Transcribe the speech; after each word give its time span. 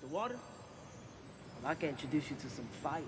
like 0.00 0.10
the 0.10 0.14
water, 0.14 0.36
well, 1.62 1.70
I 1.70 1.74
can 1.74 1.90
introduce 1.90 2.30
you 2.30 2.36
to 2.36 2.50
some 2.50 2.66
fire. 2.82 3.02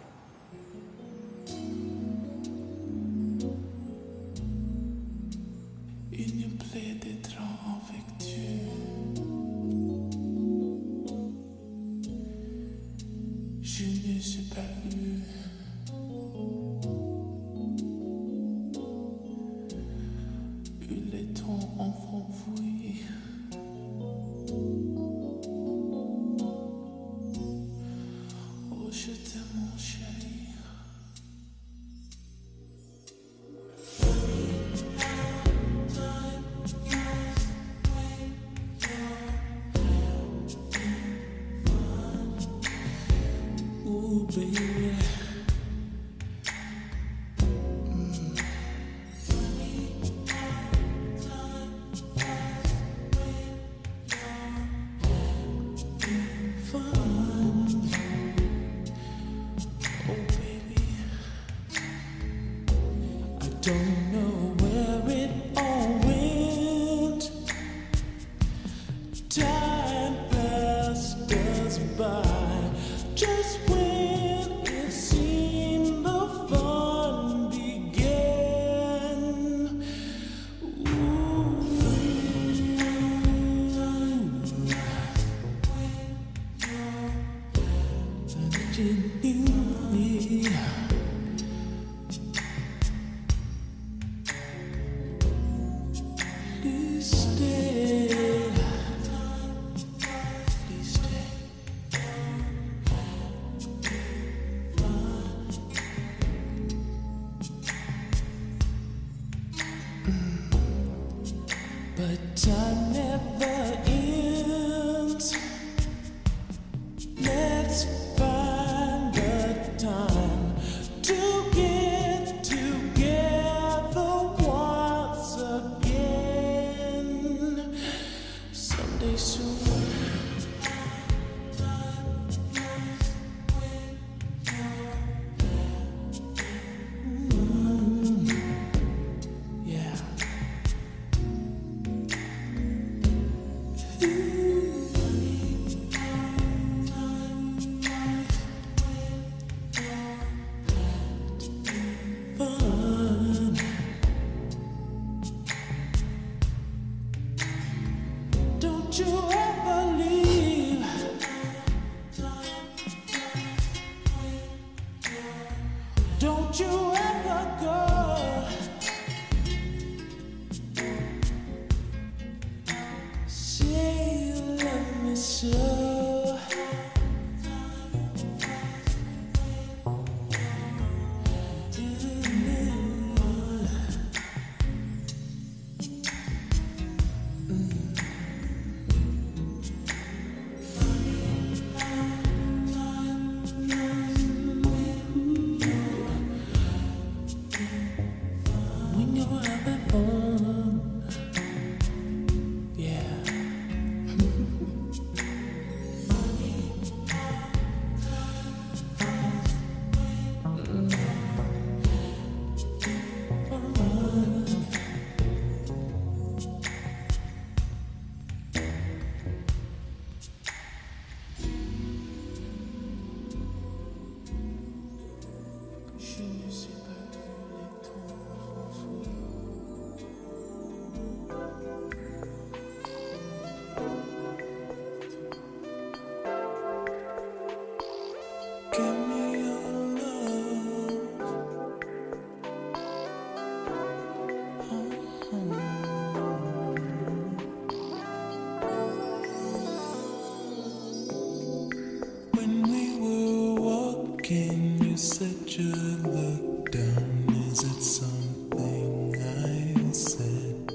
Can 254.30 254.78
you 254.84 254.96
set 254.96 255.58
your 255.58 255.74
look 255.74 256.70
down. 256.70 257.24
Is 257.50 257.64
it 257.64 257.82
something 257.82 259.16
I 259.18 259.90
said? 259.90 260.72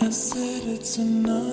I 0.00 0.08
said 0.08 0.62
it's 0.68 0.96
enough. 0.96 1.47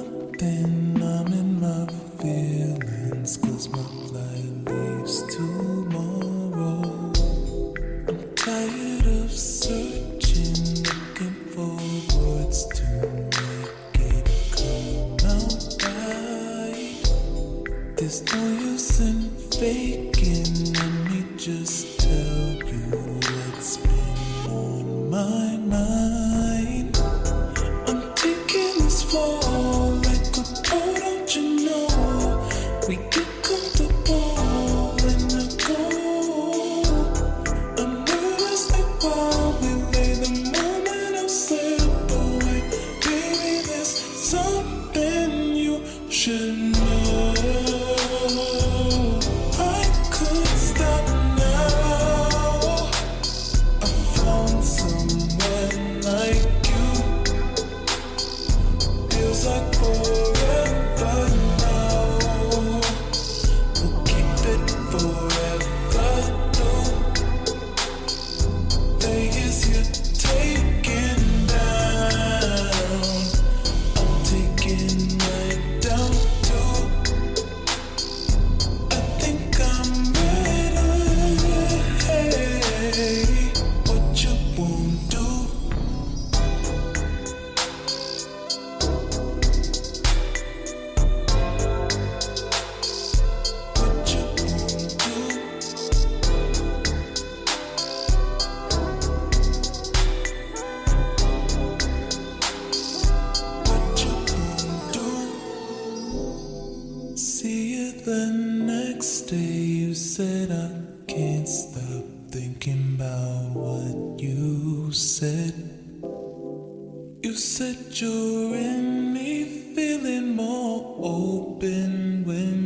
Said 117.34 117.78
you're 118.00 118.56
in 118.56 119.14
me, 119.14 119.44
feeling 119.74 120.36
more 120.36 120.96
open 121.00 122.24
when 122.26 122.65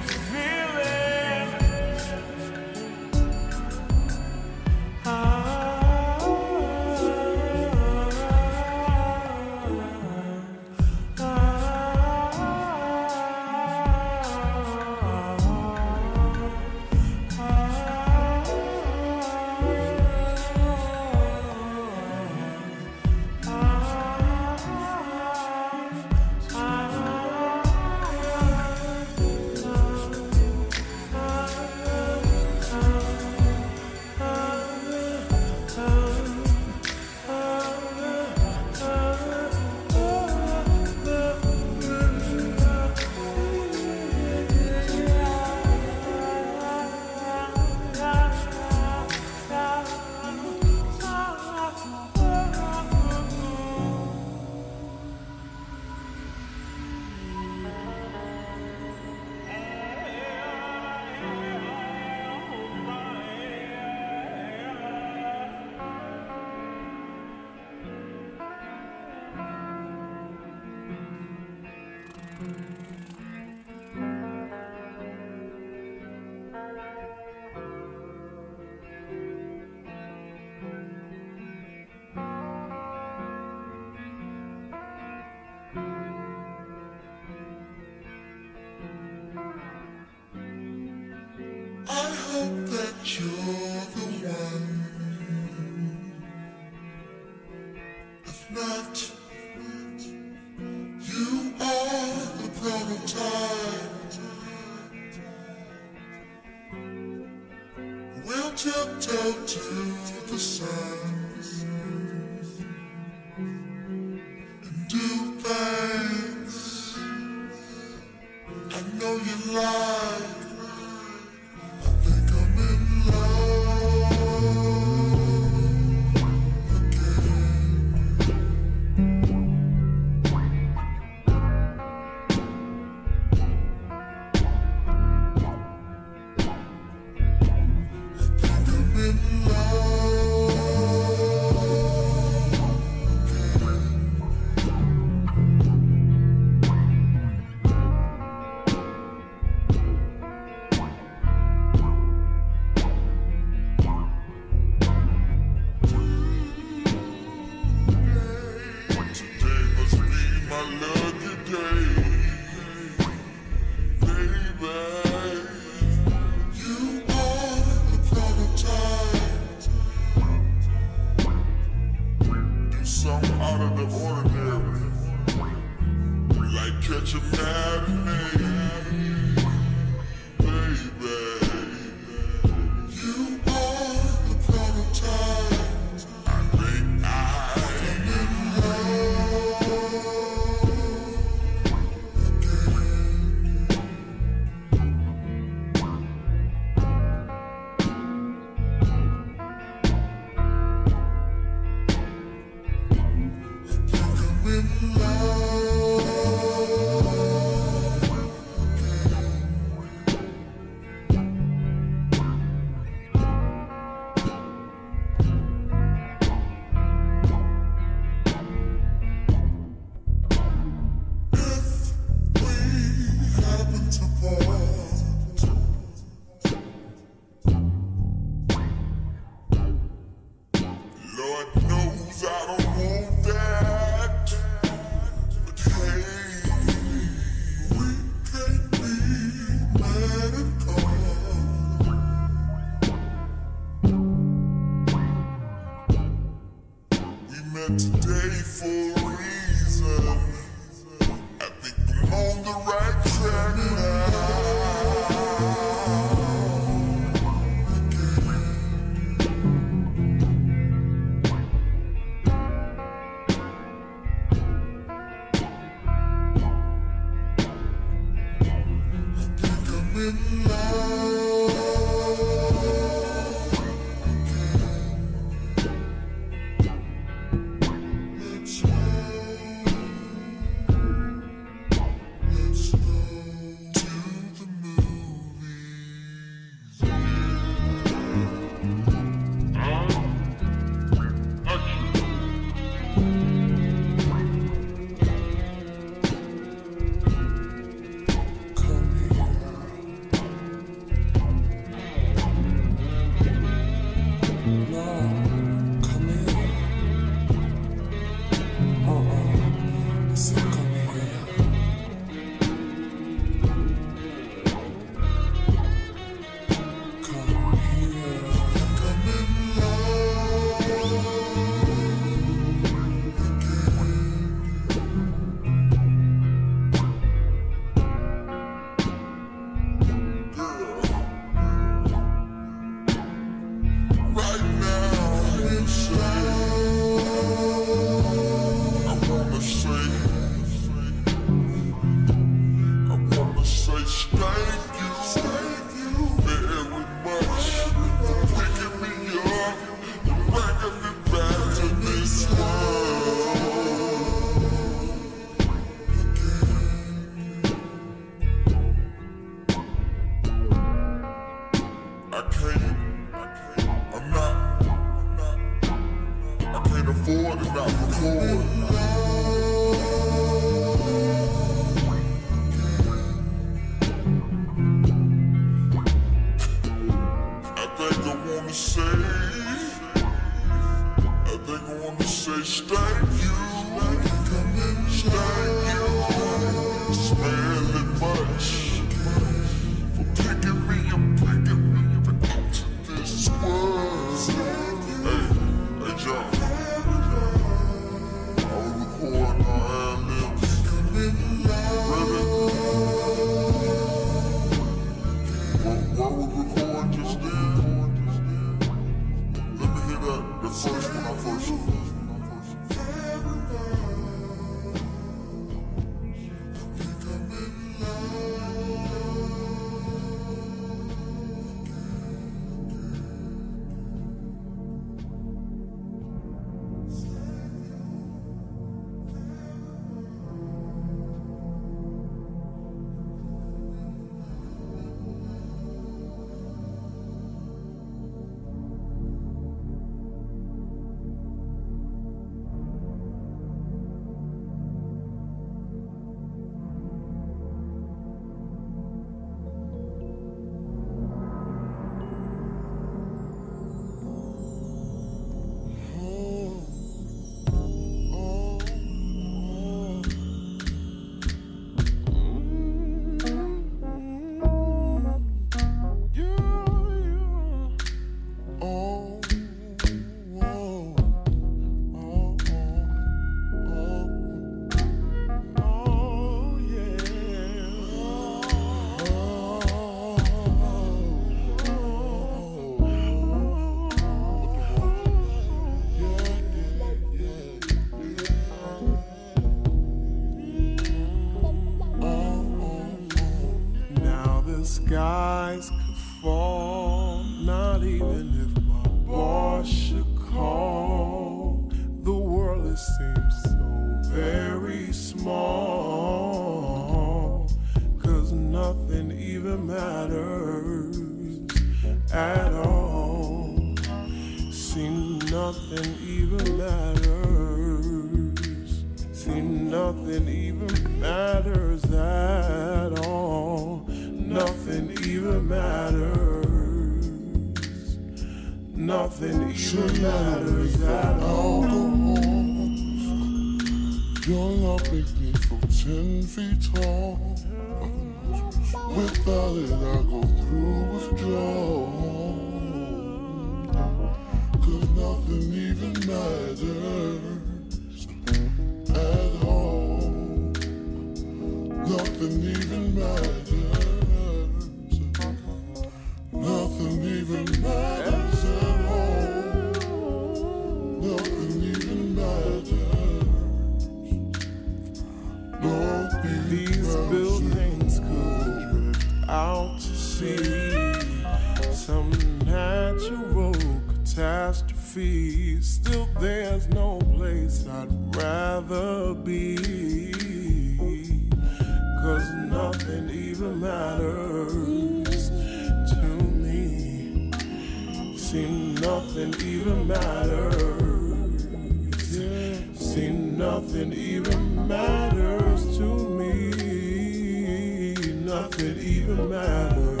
even 599.10 599.28
matters. 599.28 600.00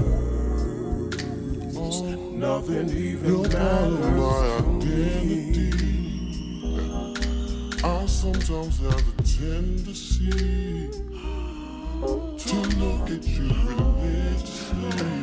Oh, 1.76 2.04
nothing 2.32 2.90
even 2.90 3.26
You're 3.26 3.48
matters. 3.48 3.98
my 4.16 4.56
identity. 4.58 5.70
I 7.82 8.06
sometimes 8.06 8.78
have 8.80 9.08
a 9.08 9.22
tendency 9.22 10.90
to 12.38 12.56
look 12.78 13.10
at 13.10 13.26
you 13.26 13.48
religiously. 13.48 15.19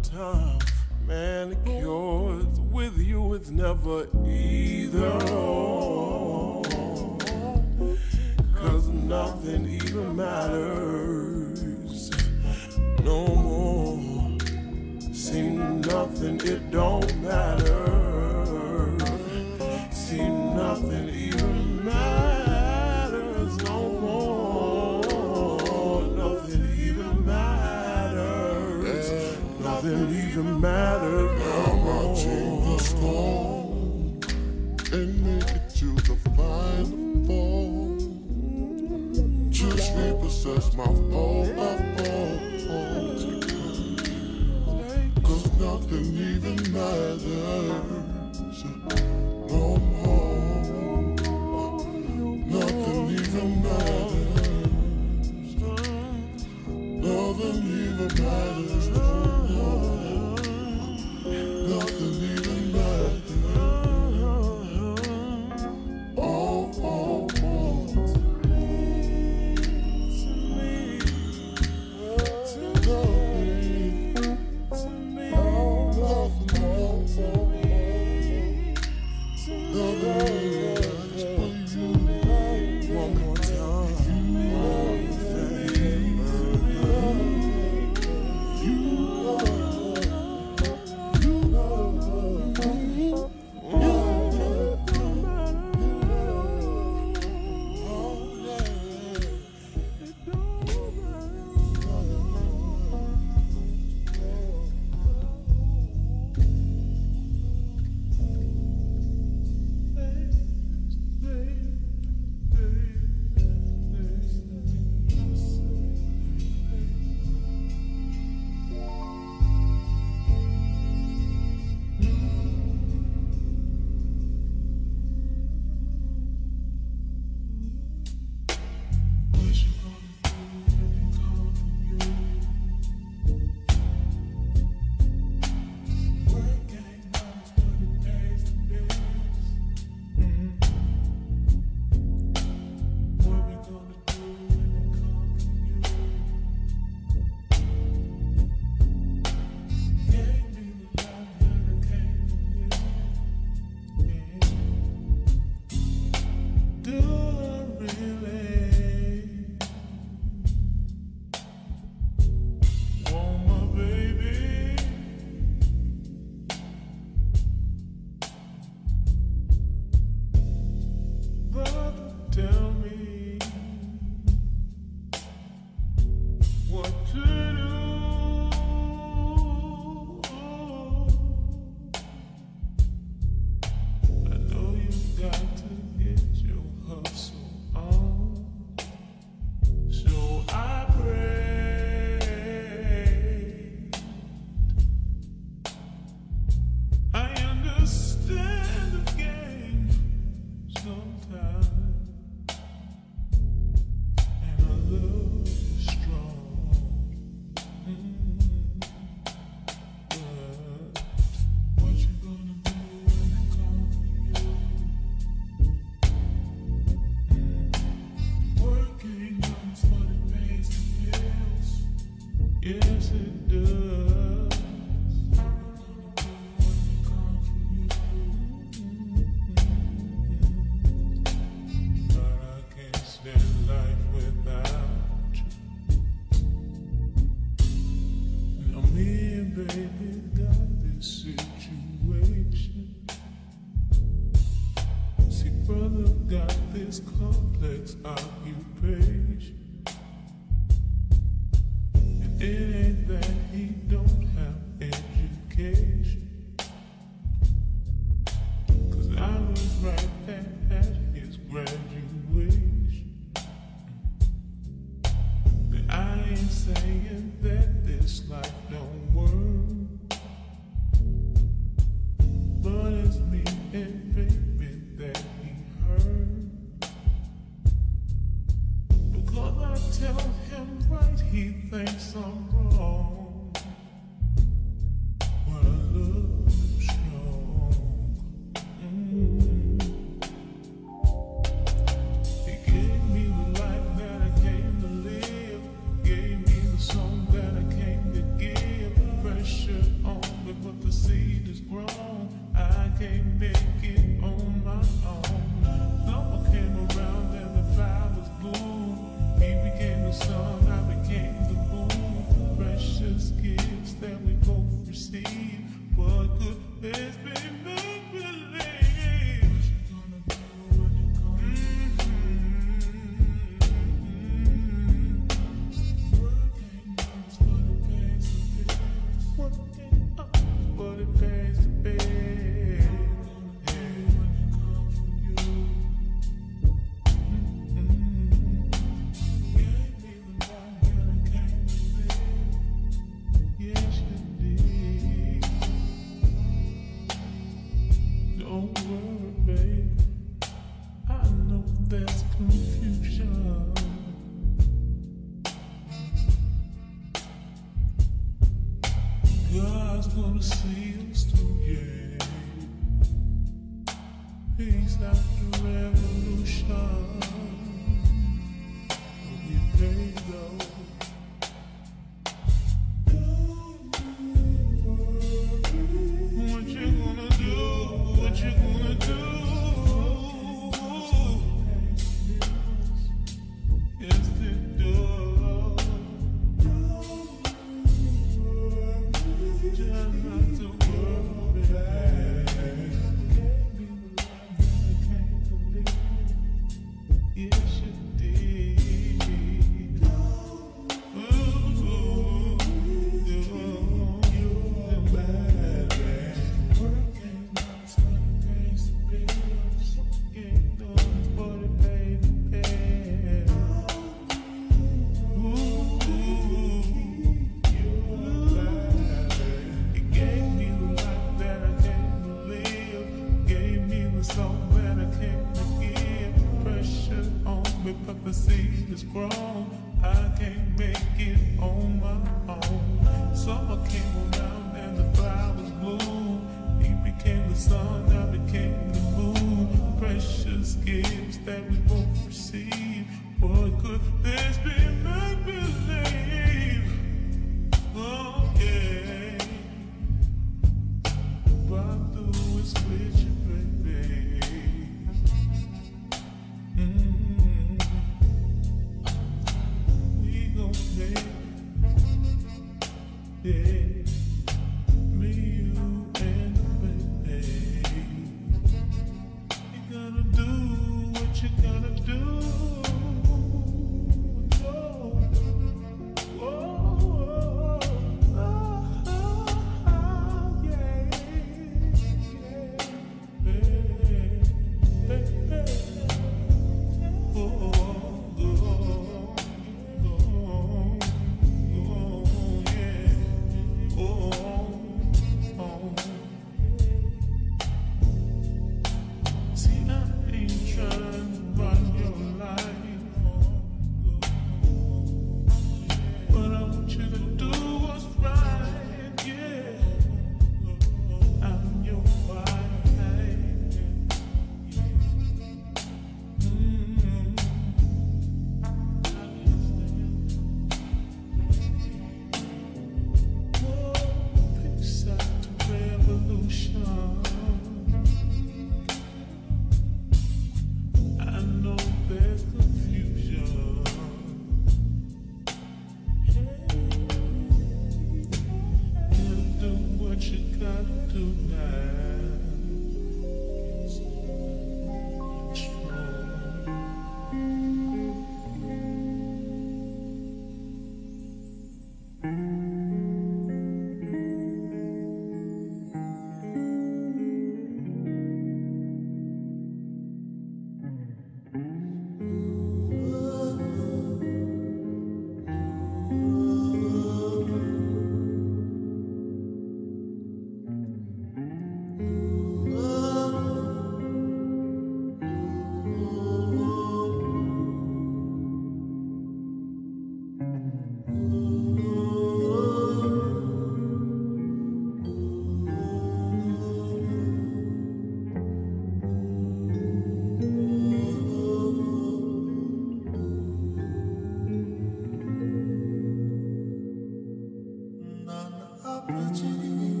Waking 599.13 600.00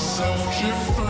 watch 0.00 1.09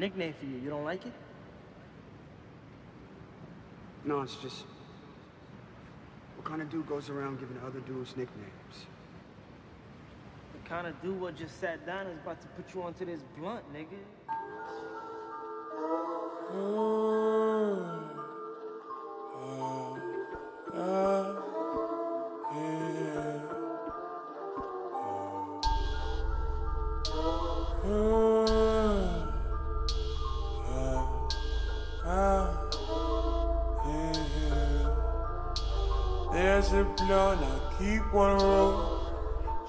nickname 0.00 0.32
for 0.32 0.46
you. 0.46 0.56
You 0.56 0.70
don't 0.70 0.84
like 0.84 1.04
it? 1.04 1.12
No, 4.04 4.22
it's 4.22 4.36
just... 4.36 4.64
What 6.36 6.46
kind 6.46 6.62
of 6.62 6.70
dude 6.70 6.88
goes 6.88 7.10
around 7.10 7.38
giving 7.38 7.58
other 7.64 7.80
dudes 7.80 8.16
nicknames? 8.16 8.86
The 10.54 10.68
kind 10.68 10.86
of 10.86 11.00
dude 11.02 11.20
what 11.20 11.36
just 11.36 11.60
sat 11.60 11.84
down 11.84 12.06
is 12.06 12.18
about 12.18 12.40
to 12.40 12.48
put 12.48 12.74
you 12.74 12.82
onto 12.82 13.04
this 13.04 13.20
blunt, 13.38 13.62
nigga. 13.74 13.98
There's 20.72 21.29
blunt, 36.84 37.40
I 37.42 37.74
keep 37.78 38.12
one 38.12 38.38
roll. 38.38 39.00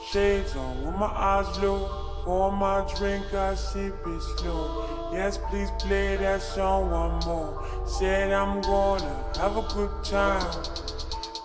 Shades 0.09 0.55
on 0.55 0.85
with 0.85 0.95
my 0.95 1.05
eyes 1.05 1.59
low. 1.59 2.01
Pour 2.23 2.51
my 2.51 2.87
drink, 2.97 3.33
I 3.33 3.55
sip 3.55 3.95
it 4.05 4.21
slow. 4.37 5.09
Yes, 5.11 5.39
please 5.49 5.69
play 5.79 6.17
that 6.17 6.41
song 6.41 6.91
one 6.91 7.19
more. 7.25 7.87
Said 7.87 8.31
I'm 8.31 8.61
gonna 8.61 9.23
have 9.37 9.57
a 9.57 9.63
good 9.73 10.03
time. 10.03 10.45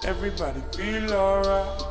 Everybody 0.05 0.61
feel 0.77 1.13
alright. 1.15 1.83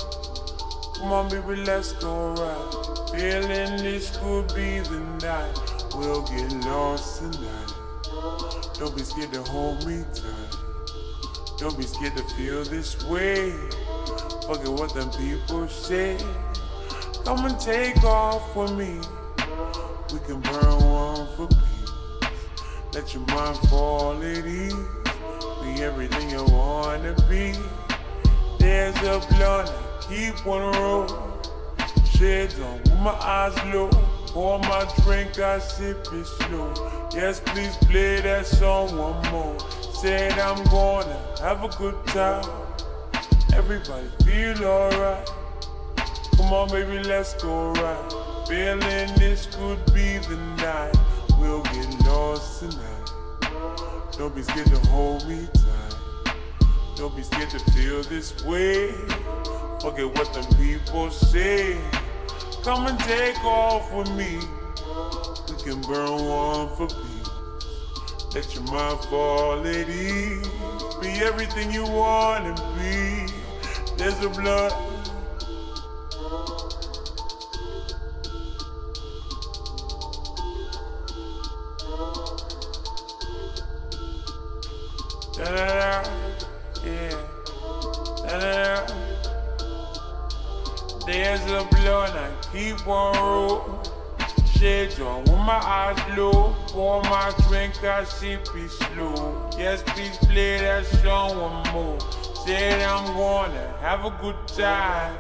Come 0.97 1.11
on, 1.11 1.29
baby, 1.29 1.61
let's 1.63 1.93
go 1.93 2.33
right. 2.33 3.09
Feeling 3.11 3.77
this 3.77 4.15
could 4.17 4.47
be 4.55 4.79
the 4.79 4.99
night. 5.21 5.57
We'll 5.95 6.21
get 6.21 6.51
lost 6.65 7.21
tonight. 7.21 7.73
Don't 8.77 8.95
be 8.95 9.03
scared 9.03 9.33
to 9.33 9.41
hold 9.43 9.85
me 9.85 10.03
tight. 10.13 10.64
Don't 11.57 11.77
be 11.77 11.83
scared 11.83 12.17
to 12.17 12.23
feel 12.35 12.65
this 12.65 13.01
way. 13.05 13.51
Forget 14.45 14.67
what 14.67 14.93
them 14.93 15.09
people 15.11 15.67
say. 15.69 16.17
Come 17.23 17.45
and 17.45 17.57
take 17.59 18.03
off 18.03 18.53
with 18.55 18.73
me. 18.73 18.99
We 20.11 20.19
can 20.27 20.41
burn 20.41 20.83
one 20.83 21.27
for 21.37 21.47
peace. 21.47 22.29
Let 22.93 23.13
your 23.13 23.25
mind 23.27 23.57
fall 23.69 24.21
at 24.21 24.45
ease. 24.45 24.73
Be 25.63 25.81
everything 25.81 26.29
you 26.29 26.43
wanna 26.45 27.15
be. 27.29 27.53
There's 28.59 28.95
a 28.97 29.25
blunt, 29.35 29.71
keep 30.09 30.45
on 30.45 30.73
roll. 30.75 31.07
Shades 32.03 32.59
on 32.59 32.79
with 32.79 32.99
my 32.99 33.11
eyes 33.11 33.55
low. 33.73 33.89
Pour 34.35 34.59
my 34.59 34.85
drink, 35.05 35.39
I 35.39 35.59
sip 35.59 36.11
it 36.11 36.25
slow. 36.25 36.73
Yes, 37.13 37.39
please 37.39 37.77
play 37.77 38.19
that 38.19 38.45
song 38.45 38.97
one 38.97 39.31
more. 39.31 39.57
Said 40.01 40.33
I'm 40.33 40.61
gonna 40.65 41.17
have 41.39 41.63
a 41.63 41.69
good 41.77 41.95
time. 42.07 42.43
Everybody 43.53 44.09
feel 44.25 44.65
alright. 44.65 45.25
Come 46.35 46.51
on, 46.51 46.67
baby, 46.67 47.01
let's 47.07 47.33
go 47.35 47.71
right. 47.71 48.45
Feeling 48.45 49.07
this 49.15 49.45
could 49.55 49.79
be 49.93 50.17
the 50.17 50.35
night. 50.57 50.93
We'll 51.39 51.63
get 51.63 52.05
lost 52.05 52.59
tonight. 52.59 53.11
Don't 54.17 54.35
be 54.35 54.41
scared 54.41 54.67
to 54.67 54.79
hold 54.89 55.25
me 55.29 55.47
tight. 55.53 56.35
Don't 56.97 57.15
be 57.15 57.23
scared 57.23 57.51
to 57.51 57.59
feel 57.71 58.03
this 58.03 58.43
way. 58.43 58.91
Forget 59.79 60.13
what 60.13 60.33
the 60.33 60.45
people 60.59 61.09
say. 61.09 61.79
Come 62.65 62.87
and 62.87 62.99
take 63.01 63.45
off 63.45 63.93
with 63.93 64.09
me. 64.13 64.39
We 65.47 65.55
can 65.61 65.81
burn 65.83 66.25
one 66.25 66.67
for 66.75 66.87
peace. 66.87 67.29
Let 68.33 68.55
your 68.55 68.63
mind 68.63 69.01
fall 69.01 69.59
at 69.59 69.87
ease. 69.87 70.49
Be 70.99 71.09
everything 71.23 71.71
you 71.71 71.83
wanna 71.83 72.55
be. 72.75 73.31
There's 73.97 74.19
a 74.23 74.29
blood. 74.29 74.94
Keep 92.85 92.91
on 92.91 93.15
roll. 93.15 93.83
Shades 94.45 94.99
on 94.99 95.21
with 95.23 95.31
my 95.31 95.59
eyes 95.63 96.17
low. 96.17 96.55
Pour 96.67 97.01
my 97.03 97.33
drink, 97.47 97.83
I 97.83 98.03
sip 98.03 98.47
it 98.55 98.69
slow. 98.69 99.49
Yes, 99.57 99.83
please 99.87 100.17
play 100.17 100.59
that 100.59 100.85
song 100.85 101.37
one 101.39 101.73
more. 101.73 101.99
Said 102.45 102.81
I'm 102.81 103.05
gonna 103.17 103.77
have 103.81 104.05
a 104.05 104.11
good 104.21 104.35
time. 104.47 105.17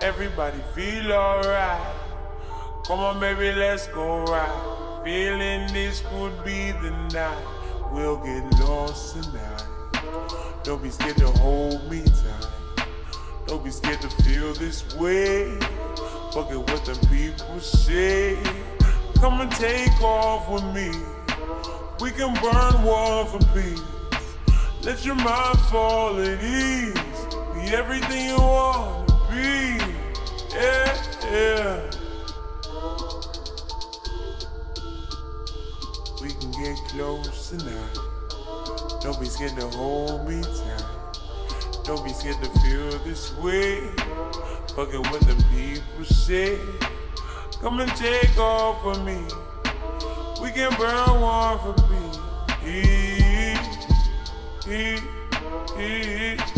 Everybody 0.00 0.58
feel 0.74 1.12
alright. 1.12 1.94
Come 2.86 3.00
on, 3.00 3.20
baby, 3.20 3.52
let's 3.52 3.86
go 3.88 4.24
right. 4.24 5.02
Feeling 5.04 5.72
this 5.72 6.02
could 6.10 6.44
be 6.44 6.72
the 6.72 6.90
night. 7.12 7.46
We'll 7.92 8.16
get 8.18 8.42
lost 8.60 9.22
tonight. 9.22 9.64
Don't 10.64 10.82
be 10.82 10.90
scared 10.90 11.16
to 11.18 11.28
hold 11.28 11.90
me 11.90 12.02
tight. 12.02 12.86
Don't 13.46 13.64
be 13.64 13.70
scared 13.70 14.00
to 14.00 14.08
feel 14.22 14.52
this 14.54 14.94
way. 14.96 15.56
Forget 16.32 16.58
what 16.58 16.84
the 16.84 16.94
people 17.10 17.60
say. 17.60 18.36
Come 19.16 19.40
and 19.40 19.50
take 19.52 20.00
off 20.02 20.48
with 20.50 20.64
me. 20.74 20.90
We 22.00 22.10
can 22.10 22.34
burn 22.34 22.82
one 22.82 23.26
for 23.26 23.38
peace. 23.54 23.80
Let 24.82 25.04
your 25.04 25.14
mind 25.14 25.58
fall 25.70 26.20
at 26.20 26.44
ease. 26.44 26.92
Be 27.54 27.74
everything 27.74 28.26
you 28.26 28.36
want 28.36 29.08
to 29.08 29.14
be. 29.30 29.78
Yeah, 30.54 31.02
yeah. 31.32 31.90
We 36.22 36.28
can 36.28 36.50
get 36.52 36.76
close 36.88 37.48
tonight. 37.50 37.98
Nobody's 39.02 39.36
getting 39.36 39.56
to 39.58 39.68
hold 39.68 40.28
me 40.28 40.42
tight. 40.42 40.95
Don't 41.86 42.02
be 42.04 42.12
scared 42.12 42.42
to 42.42 42.50
feel 42.58 42.90
this 43.04 43.32
way. 43.36 43.78
Fucking 44.74 45.02
what 45.04 45.20
the 45.20 45.36
people 45.54 46.04
say. 46.04 46.58
Come 47.60 47.78
and 47.78 47.88
take 47.94 48.36
off 48.38 48.84
with 48.84 49.04
me. 49.04 49.22
We 50.42 50.50
can 50.50 50.76
burn 50.76 51.20
one 51.20 51.58
for 51.60 51.74
peace. 51.86 52.18
E, 52.66 53.54
e, 54.68 54.98
e, 55.78 56.34
e, 56.34 56.55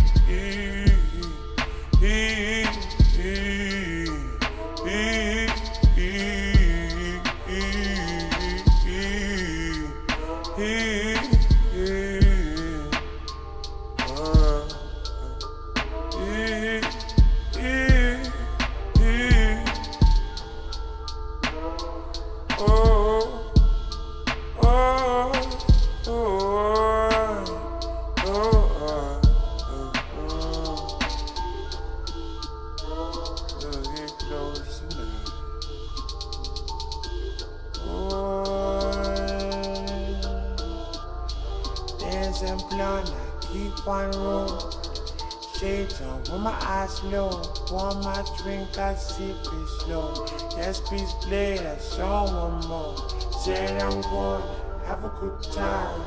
it 49.20 49.68
slow. 49.80 50.26
Yes, 50.56 50.80
please 50.80 51.12
play 51.22 51.58
that 51.58 51.80
song 51.82 52.34
one 52.34 52.68
more. 52.68 52.96
Said 53.42 53.82
I'm 53.82 54.00
gonna 54.02 54.44
have 54.86 55.04
a 55.04 55.08
good 55.20 55.42
time. 55.52 56.02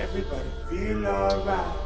Everybody 0.00 0.50
feel 0.68 1.06
alright. 1.06 1.76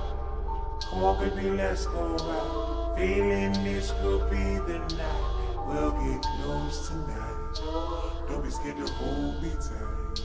Come 0.88 1.04
on, 1.04 1.28
baby, 1.28 1.50
let's 1.50 1.86
go 1.86 2.16
right. 2.16 2.98
Feeling 2.98 3.52
this 3.64 3.92
could 4.02 4.30
be 4.30 4.36
the 4.36 4.78
night. 4.96 5.40
We'll 5.66 5.92
get 5.92 6.22
close 6.22 6.88
tonight. 6.88 8.26
Don't 8.28 8.42
be 8.42 8.50
scared 8.50 8.76
to 8.78 8.92
hold 8.94 9.42
me 9.42 9.50
tight. 9.50 10.22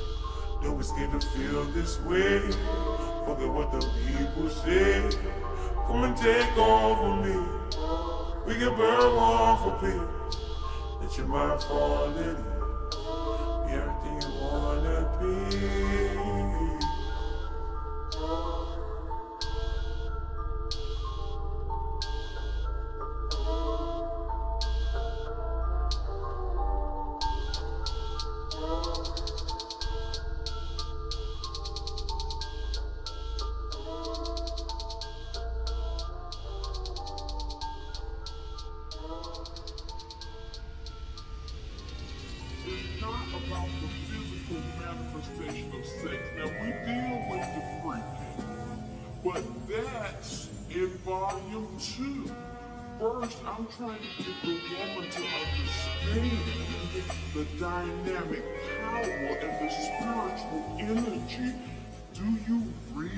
Don't 0.63 0.77
be 0.77 0.83
scared 0.83 1.11
to 1.11 1.27
feel 1.27 1.63
this 1.65 1.99
way. 2.01 2.39
Forget 3.25 3.49
what 3.49 3.71
the 3.71 3.87
people 4.07 4.49
say. 4.49 5.09
Come 5.87 6.03
and 6.03 6.17
take 6.17 6.57
over 6.57 7.15
me. 7.21 7.35
We 8.45 8.53
can 8.53 8.75
burn 8.75 9.15
one 9.15 9.57
for 9.57 9.77
peace. 9.81 10.37
Let 11.01 11.17
your 11.17 11.27
mind 11.27 11.63
fall 11.63 12.15
in. 12.15 12.35
Be 13.65 13.73
everything 13.73 14.21
you 14.21 14.29
wanna 14.39 15.17
be. 15.19 15.94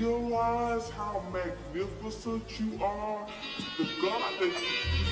Realize 0.00 0.88
how 0.90 1.22
magnificent 1.32 2.44
you 2.60 2.84
are? 2.84 3.26
The 3.78 3.84
God 4.00 4.32
that 4.40 4.54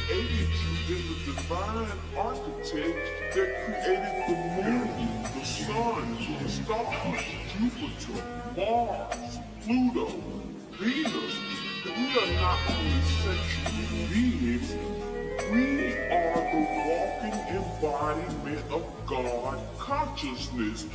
created 0.07 0.49
you 0.89 0.97
is 0.97 1.27
the 1.27 1.33
divine 1.33 1.99
architect 2.17 2.99
that 3.35 3.49
created 3.65 4.25
the 4.29 4.37
moon, 4.63 5.23
the 5.35 5.45
sun, 5.45 6.17
the 6.43 6.49
stars, 6.49 7.25
Jupiter, 7.53 8.23
Mars, 8.57 9.39
Pluto, 9.65 10.07
Venus. 10.79 11.35
We 11.85 12.19
are 12.19 12.33
not 12.41 12.59
only 12.71 13.03
sexual 13.25 14.09
beings, 14.09 14.71
we 15.51 15.97
are 16.11 16.43
the 16.53 16.63
walking 16.87 17.39
embodiment 17.57 18.65
of 18.71 18.85
God 19.07 19.59
consciousness. 19.79 20.87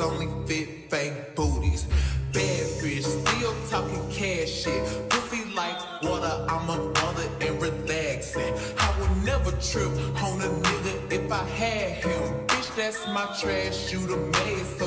only 0.00 0.28
fit 0.46 0.90
fake 0.90 1.34
booties. 1.34 1.84
Bad 2.32 2.66
bitch, 2.80 3.04
still 3.04 3.54
talking 3.68 4.10
cash 4.10 4.48
shit. 4.62 4.82
Pussy 5.10 5.44
like 5.54 5.78
water, 6.02 6.46
I'm 6.48 6.68
a 6.70 6.78
mother 6.78 7.28
and 7.40 7.60
relaxing. 7.60 8.54
I 8.78 8.94
would 8.98 9.24
never 9.24 9.50
trip 9.60 9.92
on 10.22 10.40
a 10.40 10.48
nigga 10.64 11.12
if 11.12 11.30
I 11.30 11.44
had 11.44 12.04
him. 12.04 12.46
Bitch, 12.46 12.74
that's 12.76 13.06
my 13.08 13.26
trash, 13.38 13.92
you 13.92 14.06
the 14.06 14.16
mess. 14.16 14.81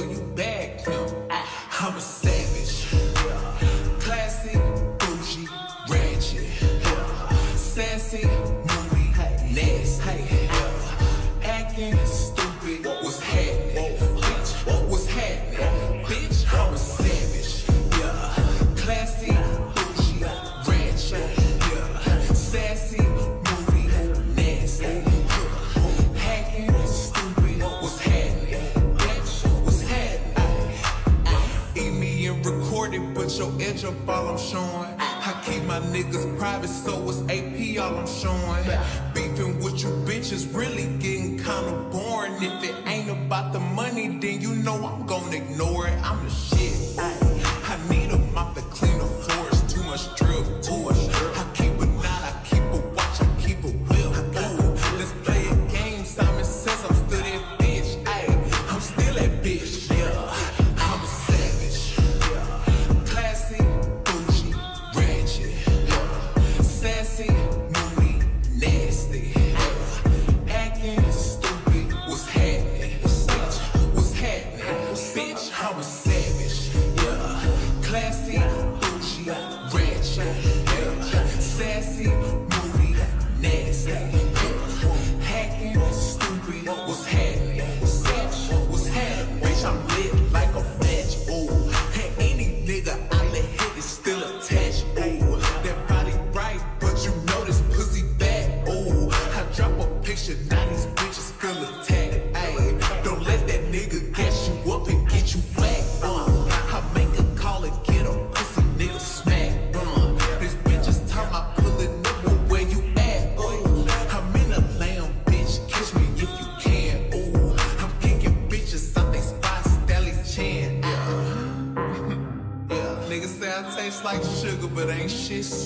kiss. 125.36 125.65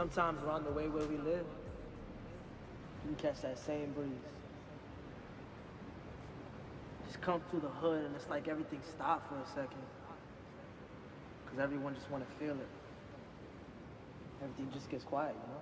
Sometimes 0.00 0.42
around 0.44 0.64
the 0.64 0.72
way 0.72 0.88
where 0.88 1.04
we 1.04 1.18
live, 1.18 1.44
you 3.04 3.14
can 3.14 3.16
catch 3.16 3.42
that 3.42 3.58
same 3.58 3.92
breeze. 3.92 4.08
Just 7.06 7.20
come 7.20 7.42
through 7.50 7.60
the 7.60 7.68
hood 7.68 8.06
and 8.06 8.16
it's 8.16 8.30
like 8.30 8.48
everything 8.48 8.80
stopped 8.94 9.28
for 9.28 9.34
a 9.34 9.46
second. 9.48 9.84
Because 11.44 11.60
everyone 11.60 11.94
just 11.94 12.10
want 12.10 12.24
to 12.26 12.36
feel 12.42 12.54
it. 12.54 12.68
Everything 14.42 14.72
just 14.72 14.88
gets 14.88 15.04
quiet, 15.04 15.34
you 15.34 15.52
know? 15.52 15.60